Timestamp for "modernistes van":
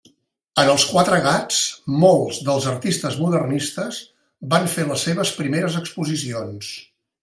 3.27-4.69